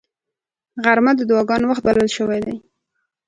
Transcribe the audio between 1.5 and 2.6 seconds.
وخت بلل شوی دی